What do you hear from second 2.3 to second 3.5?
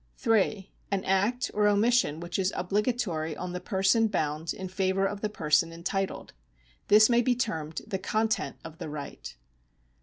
is obligatory